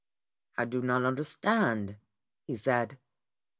[0.57, 1.97] "I do not understand,"
[2.47, 2.97] he said.